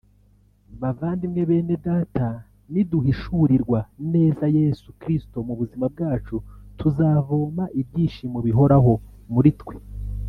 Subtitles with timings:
[0.81, 2.27] Bavandimwe Bene Data
[2.71, 3.79] niduhishurirwa
[4.13, 6.35] neza Yesu Kristo mu buzima bwacu
[6.79, 8.93] tuzavoma ibyishimo bihoraho
[9.33, 9.75] muri twe